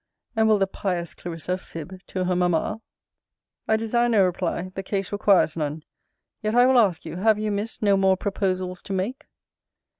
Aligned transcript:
And 0.35 0.47
will 0.47 0.57
the 0.57 0.65
pious 0.65 1.13
Clarissa 1.13 1.59
fib 1.59 2.01
to 2.07 2.23
her 2.23 2.35
mamma? 2.35 2.81
I 3.67 3.75
desire 3.75 4.09
no 4.09 4.23
reply. 4.23 4.71
The 4.73 4.81
case 4.81 5.11
requires 5.11 5.55
none. 5.55 5.83
Yet 6.41 6.55
I 6.55 6.65
will 6.65 6.79
ask 6.79 7.05
you, 7.05 7.17
Have 7.17 7.37
you, 7.37 7.51
Miss, 7.51 7.83
no 7.83 7.95
more 7.95 8.17
proposals 8.17 8.81
to 8.81 8.93
make? 8.93 9.25